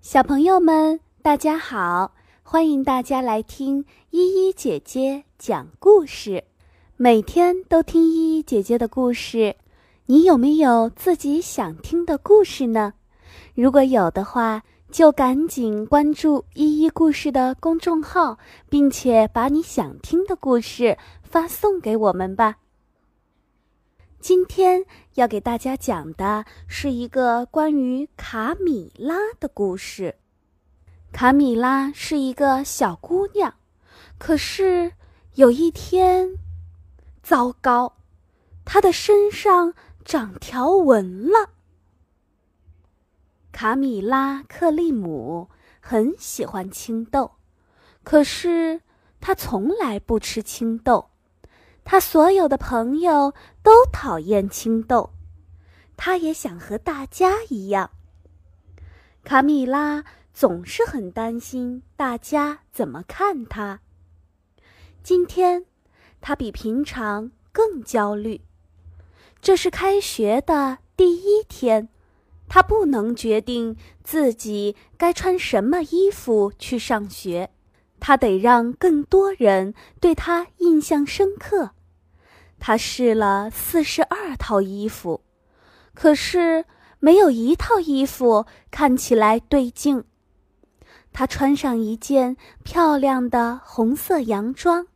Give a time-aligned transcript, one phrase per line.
[0.00, 2.12] 小朋友们，大家好！
[2.44, 6.44] 欢迎大家来听依依姐姐讲故事。
[6.96, 9.56] 每天都听依依姐姐的故事，
[10.06, 12.94] 你有没有自己想听的故事呢？
[13.54, 18.38] 如果有的话，就赶紧关注依依故事的公众号，
[18.70, 22.56] 并且把你想听的故事发送给我们吧。
[24.28, 24.84] 今天
[25.14, 30.16] 要给大家讲的是一个关于卡米拉的故事。
[31.12, 33.54] 卡米拉是一个小姑娘，
[34.18, 34.92] 可是
[35.36, 36.36] 有一天，
[37.22, 37.96] 糟糕，
[38.66, 39.72] 她的身上
[40.04, 41.48] 长条纹了。
[43.50, 45.48] 卡米拉·克利姆
[45.80, 47.30] 很喜欢青豆，
[48.04, 48.82] 可是
[49.22, 51.08] 她从来不吃青豆。
[51.90, 55.14] 他所有的朋友都讨厌青豆，
[55.96, 57.90] 他也想和大家一样。
[59.24, 63.80] 卡米拉总是很担心大家怎么看他。
[65.02, 65.64] 今天，
[66.20, 68.42] 他比平常更焦虑。
[69.40, 71.88] 这是开学的第一天，
[72.48, 73.74] 他不能决定
[74.04, 77.48] 自己该穿什么衣服去上学，
[77.98, 81.70] 他得让更多人对他印象深刻。
[82.60, 85.20] 他试了四十二套衣服，
[85.94, 86.64] 可是
[86.98, 90.04] 没有一套衣服看起来对劲。
[91.12, 94.86] 他穿上一件漂亮的红色洋装，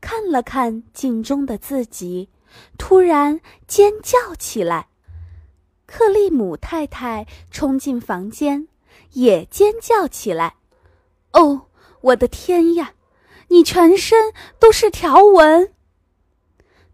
[0.00, 2.28] 看了看镜中的自己，
[2.76, 4.88] 突然尖叫起来。
[5.86, 8.68] 克利姆太太冲进房间，
[9.12, 10.56] 也尖叫起来
[11.32, 11.68] ：“哦，
[12.02, 12.92] 我的天呀！
[13.48, 15.72] 你全身都是条纹！”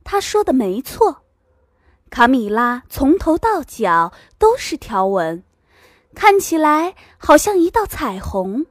[0.05, 1.22] 他说的没错，
[2.10, 5.42] 卡米拉从头到脚都是条纹，
[6.14, 8.66] 看起来好像一道彩虹。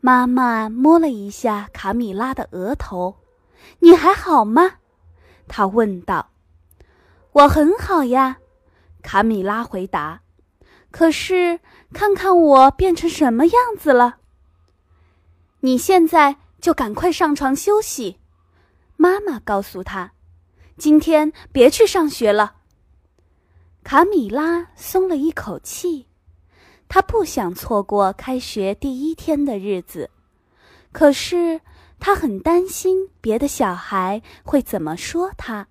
[0.00, 3.16] 妈妈摸了一下卡米拉的额头
[3.80, 4.76] ，“你还好吗？”
[5.48, 6.30] 她问道。
[7.32, 8.38] “我很好呀。”
[9.02, 10.22] 卡米拉回答。
[10.92, 11.60] “可是
[11.92, 14.18] 看看我变成什么样子了。”
[15.60, 18.20] 你现在就赶快上床休息，
[18.96, 20.12] 妈妈告诉他。
[20.76, 22.56] 今天别去上学了。
[23.82, 26.06] 卡米拉松了一口气，
[26.86, 30.10] 她不想错过开学第一天的日子，
[30.92, 31.62] 可是
[31.98, 35.66] 她很担心别的小孩会怎么说她。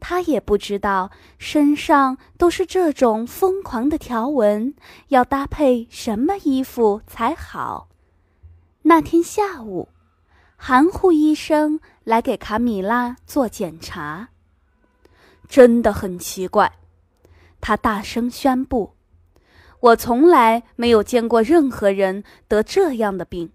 [0.00, 4.74] 她也不知道身上都是这种疯狂的条纹，
[5.08, 7.88] 要搭配什么衣服才好。
[8.82, 9.88] 那天下午。
[10.56, 14.30] 含糊医生来给卡米拉做检查，
[15.48, 16.72] 真的很奇怪。
[17.60, 18.94] 他大声宣布
[19.80, 23.52] ：“我从来没有见过任何人得这样的病。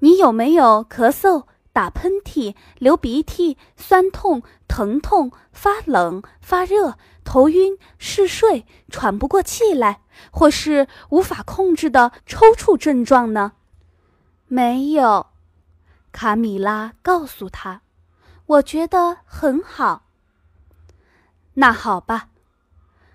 [0.00, 13.52] 你有没有咳嗽、打喷嚏、流鼻涕、酸痛、疼痛、发冷、发热、头晕、嗜睡、喘不过气来，或是无法控制的抽搐症状呢？”
[14.46, 15.31] 没有。
[16.12, 17.80] 卡米拉告诉他
[18.46, 20.06] ：“我觉得很好。”
[21.54, 22.28] 那好吧，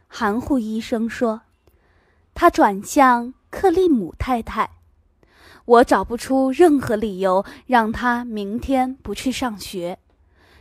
[0.08, 1.42] 含糊医生说。
[2.34, 4.70] 他转向克利姆太太
[5.66, 10.00] ：“我找不出任何理由让他明天不去上学。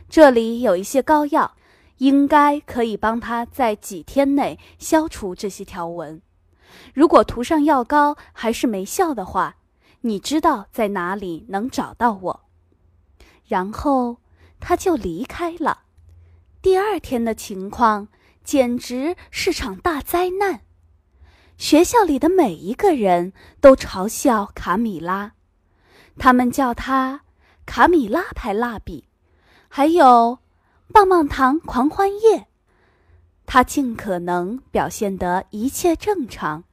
[0.07, 1.55] 这里有一些膏药，
[1.97, 6.21] 应该可以帮他在几天内消除这些条纹。
[6.93, 9.55] 如果涂上药膏还是没效的话。”
[10.07, 12.41] 你知道在哪里能找到我？
[13.45, 14.17] 然后
[14.59, 15.83] 他就离开了。
[16.61, 18.07] 第二天的情况
[18.43, 20.61] 简直是场大灾难。
[21.57, 25.33] 学校里的每一个人都嘲笑卡米拉，
[26.17, 27.21] 他们叫她
[27.65, 29.07] “卡米拉牌蜡笔”，
[29.67, 30.39] 还有
[30.93, 32.47] “棒棒糖狂欢夜”。
[33.47, 36.65] 他尽可能表现得一切正常。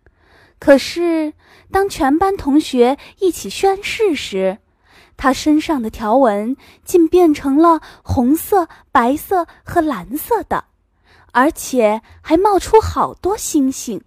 [0.59, 1.34] 可是，
[1.70, 4.58] 当全班同学一起宣誓时，
[5.17, 10.64] 他身上的条纹竟变成了红色、白色和蓝色的，
[11.32, 14.02] 而且还冒出好多星星。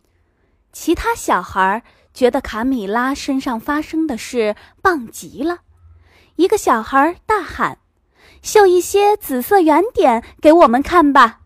[0.74, 1.84] 其他小孩
[2.14, 5.60] 觉得卡米拉身上发生的事棒极了。
[6.36, 7.80] 一个小孩大喊
[8.44, 11.42] ：“绣一些紫色圆点给我们看吧！”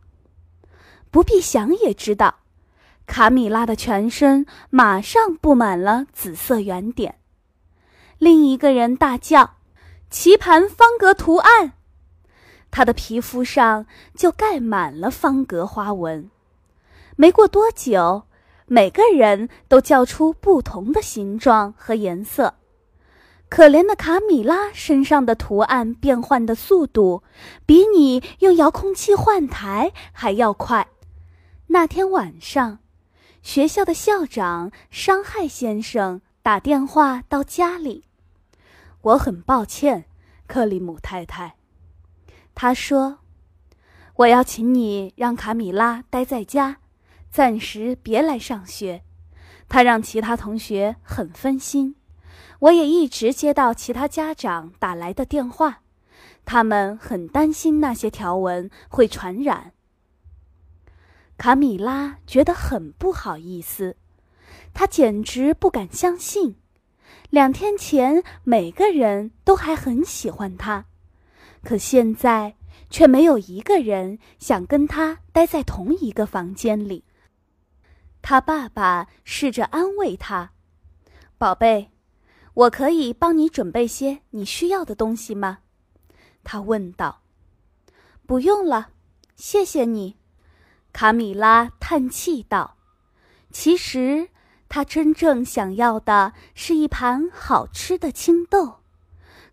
[1.12, 2.41] 不必想也知道。
[3.06, 7.16] 卡米拉的全身马上布满了紫色圆点。
[8.18, 9.56] 另一个人大叫
[10.10, 11.74] ：“棋盘方格图案！”
[12.72, 16.30] 他的皮肤上就盖满了方格花纹。
[17.18, 18.24] 没过多久，
[18.66, 22.56] 每个人都叫出不同的形状和颜色。
[23.50, 27.22] 可怜的卡米拉身上的图案变换的速度，
[27.66, 30.88] 比你用遥控器换台还要快。
[31.68, 32.80] 那天晚上，
[33.42, 38.06] 学校的校长伤害先生打电话到家里。
[39.02, 40.06] 我很抱歉，
[40.48, 41.56] 克里姆太太。
[42.54, 43.20] 他说
[44.18, 46.78] ：“我要请你让卡米拉待在家，
[47.32, 49.04] 暂时别来上学。
[49.68, 51.96] 他让其他同学很分心。”
[52.60, 55.82] 我也一直接到其他家长打来的电话，
[56.46, 59.74] 他们很担心那些条纹会传染。
[61.42, 63.98] 卡米拉觉得很不好意思，
[64.76, 66.56] 她简直不敢相信，
[67.32, 70.86] 两天前每个人都还很喜欢她，
[71.64, 72.58] 可现在
[72.92, 77.06] 却没有一个人想跟她待在同一个房间里。
[78.22, 80.52] 他爸爸试着安慰她
[81.40, 81.90] ：“宝贝。”
[82.54, 85.62] 我可以帮你准备些你需要的东西吗？
[86.44, 87.24] 他问道。
[88.28, 88.90] “不用了，
[89.36, 90.18] 谢谢你。”
[90.94, 92.78] 卡米拉叹气道。
[93.52, 94.30] 其实，
[94.70, 98.76] 他真正想要的是一盘好吃的青豆，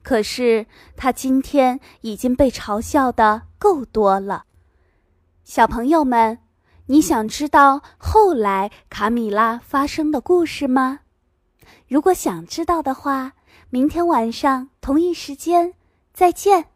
[0.03, 4.45] 可是他今天已经被嘲笑的够多了。
[5.43, 6.39] 小朋友们，
[6.87, 11.01] 你想知道后来卡米拉发生的故事吗？
[11.89, 13.33] 如果想知道的话，
[13.71, 15.75] 明天晚上同一时间
[16.13, 16.67] 再见。